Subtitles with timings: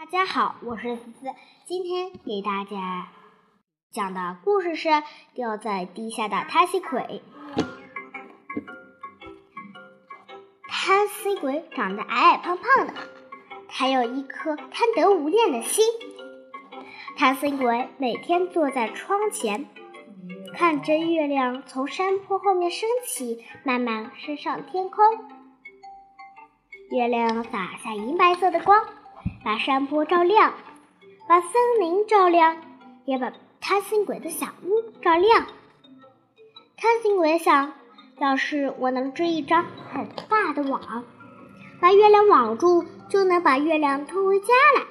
[0.00, 1.26] 大家好，我是思思，
[1.66, 3.08] 今天给大家
[3.92, 4.88] 讲的故事是
[5.34, 7.22] 《掉在地下的贪心鬼》。
[10.66, 12.94] 贪心鬼长得矮矮胖胖的，
[13.68, 15.84] 他有一颗贪得无厌的心。
[17.18, 19.66] 贪心鬼每天坐在窗前，
[20.54, 25.04] 看着月亮从山坡后面升起，慢慢升上天空。
[26.90, 28.82] 月亮洒下银白色的光。
[29.44, 30.54] 把山坡照亮，
[31.28, 32.56] 把森林照亮，
[33.04, 35.46] 也把贪心鬼的小屋照亮。
[36.76, 37.72] 贪心鬼想，
[38.18, 41.04] 要是我能织一张很大的网，
[41.80, 44.84] 把月亮网住，就能把月亮拖回家来。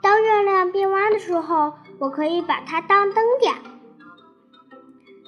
[0.00, 3.54] 当月亮变弯的时候，我可以把它当灯点；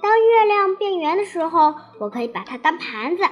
[0.01, 3.24] 当月亮变圆的时候，我可以把它当盘子。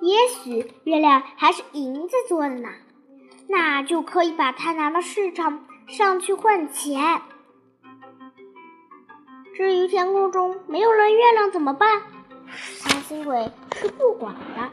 [0.00, 2.68] 也许月亮还是银子做的呢。
[3.48, 7.22] 那就可以把它拿到市场上去换钱。
[9.54, 12.02] 至于天空中没有了月亮怎么办？
[12.82, 14.70] 贪心鬼是不管的。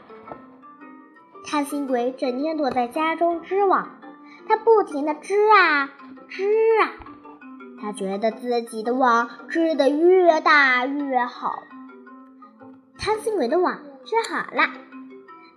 [1.46, 3.88] 贪心鬼整天躲在家中织网，
[4.48, 5.90] 他不停的织啊
[6.28, 6.44] 织
[6.80, 6.92] 啊，
[7.80, 11.62] 他觉得自己的网织得越大越好。
[12.98, 14.70] 贪心鬼的网织好了，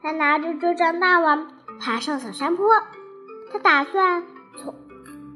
[0.01, 2.67] 他拿着这张大网爬上小山坡。
[3.53, 4.23] 他打算
[4.57, 4.73] 从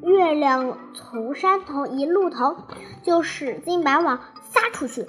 [0.02, 2.58] 月亮从山头一露头，
[3.04, 5.06] 就使劲把网撒出去，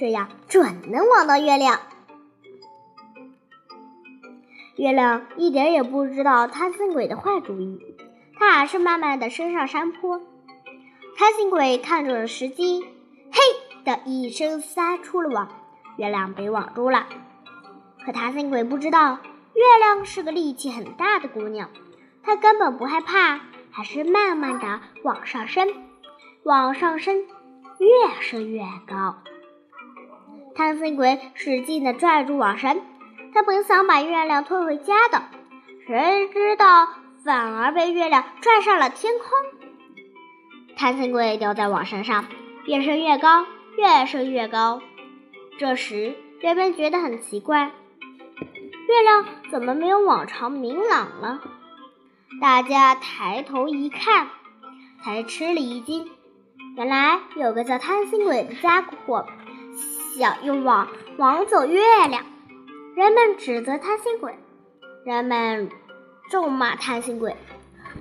[0.00, 1.78] 这样准能网到月亮。
[4.76, 7.78] 月亮一点也不知道贪心鬼的坏主意，
[8.36, 10.20] 他还是慢慢的升上山坡。
[11.16, 13.38] 贪心鬼看准了时机，嘿
[13.84, 15.48] 的一声撒出了网，
[15.96, 17.06] 月亮被网住了。
[18.04, 19.18] 可贪心鬼不知道，
[19.54, 21.68] 月亮是个力气很大的姑娘。
[22.22, 23.40] 他根本不害怕，
[23.70, 25.68] 还是慢慢的往上升，
[26.42, 27.16] 往上升，
[27.78, 29.16] 越升越高。
[30.54, 32.82] 贪心鬼使劲的拽住网绳，
[33.32, 35.22] 他本想把月亮拖回家的，
[35.86, 36.88] 谁知道
[37.24, 39.28] 反而被月亮拽上了天空。
[40.76, 42.24] 贪心鬼掉在网绳上，
[42.66, 44.80] 越升越高，越升越高。
[45.58, 51.40] 这时人们觉得很奇怪，月亮怎么没有往常明朗了？
[52.38, 54.28] 大家抬头一看，
[55.02, 56.08] 才吃了一惊。
[56.76, 59.26] 原来有个叫贪心鬼的家伙
[60.16, 62.24] 想用网网走月亮。
[62.94, 64.38] 人们指责贪心鬼，
[65.04, 65.70] 人们
[66.30, 67.36] 咒骂贪心鬼，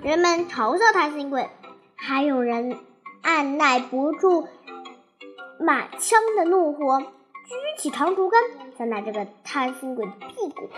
[0.04, 1.50] 人们嘲笑贪心鬼，
[1.96, 2.78] 还有人
[3.22, 4.48] 按耐不住
[5.60, 8.40] 满腔的怒火，举起长竹竿
[8.78, 10.70] 想打这个贪心鬼的屁股。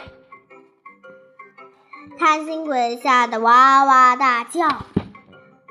[2.22, 4.68] 贪心鬼吓得哇哇大叫，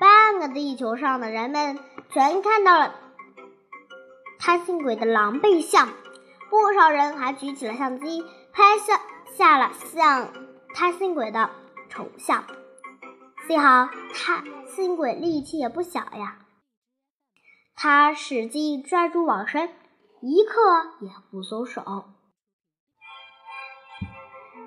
[0.00, 1.78] 半个地球上的人们
[2.09, 2.93] 全看到了
[4.41, 5.89] 贪心鬼的狼狈相，
[6.50, 9.00] 不少人还举起了相机拍下
[9.37, 10.33] 下了像
[10.75, 11.50] 贪心鬼的
[11.89, 12.43] 丑相。
[13.47, 14.43] 幸好贪
[14.75, 16.39] 心鬼力气也不小呀，
[17.77, 19.69] 他使劲拽住网绳，
[20.21, 20.60] 一刻
[21.00, 22.06] 也不松手。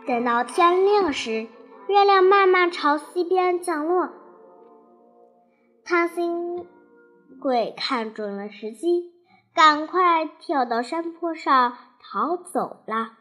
[0.07, 1.49] 等到天亮时，
[1.87, 4.09] 月亮慢慢朝西边降落。
[5.83, 6.67] 贪心
[7.41, 9.11] 鬼看准了时机，
[9.53, 13.17] 赶快跳到山坡上逃走了。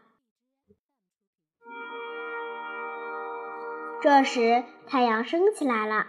[4.01, 6.07] 这时，太阳升起来了。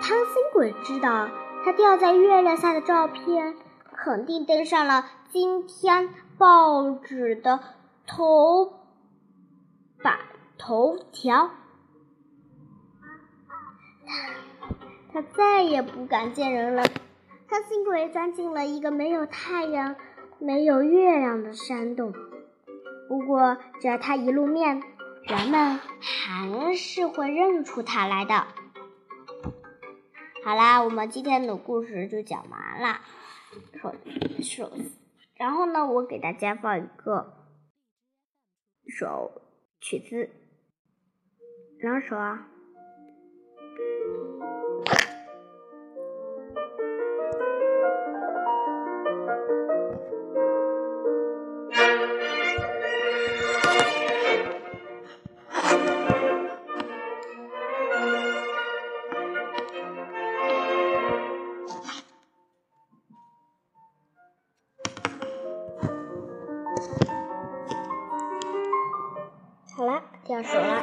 [0.00, 1.28] 贪心鬼知道，
[1.64, 3.56] 他掉在月亮下的照片
[3.92, 6.08] 肯定登上了今天
[6.38, 7.60] 报纸的。
[8.06, 8.83] 头
[10.04, 10.20] 把
[10.58, 11.50] 头条，
[15.10, 16.84] 他再也不敢见人了。
[17.48, 19.96] 他幸亏钻进了一个没有太阳、
[20.38, 22.12] 没有月亮的山洞。
[23.08, 24.82] 不过，只要他一露面，
[25.22, 28.46] 人们还是会认出他来的。
[30.44, 33.00] 好啦，我们今天的故事就讲完了。
[33.80, 33.94] 首
[34.42, 34.70] 首，
[35.36, 37.32] 然后呢，我给大家放一个。
[38.86, 39.40] 首
[39.84, 40.30] 曲子，
[41.82, 42.48] 哪首啊？
[70.24, 70.80] 掉手了。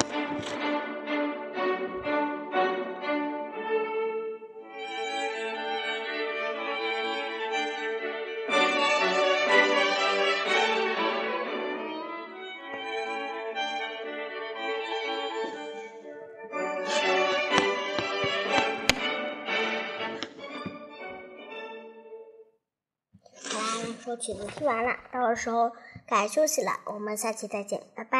[23.43, 25.71] 好啦，两首曲子听完了，到时候
[26.07, 26.71] 该休息了。
[26.85, 28.19] 我们下期再见，拜拜。